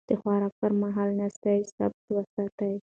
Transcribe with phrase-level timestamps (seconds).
[0.09, 2.73] د خوراک پر مهال ناسته ثابته وساتئ.